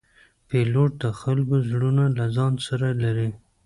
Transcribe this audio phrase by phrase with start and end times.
[0.47, 3.29] پیلوټ د خلکو زړونه له ځان سره لري.